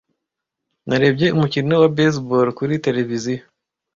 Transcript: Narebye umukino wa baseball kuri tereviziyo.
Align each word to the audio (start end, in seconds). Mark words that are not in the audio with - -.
Narebye 0.87 1.27
umukino 1.35 1.73
wa 1.81 1.89
baseball 1.97 2.47
kuri 2.57 2.73
tereviziyo. 2.85 3.43